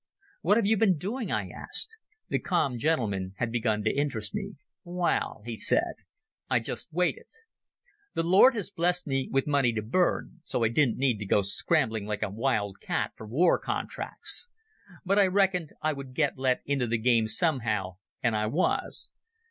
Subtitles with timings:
[0.41, 1.95] "What have you been doing?" I asked.
[2.27, 4.55] The calm gentleman had begun to interest me.
[4.83, 5.93] "Waal," he said,
[6.49, 7.27] "I just waited.
[8.15, 11.43] The Lord has blessed me with money to burn, so I didn't need to go
[11.43, 14.49] scrambling like a wild cat for war contracts.
[15.05, 19.11] But I reckoned I would get let into the game somehow, and I was.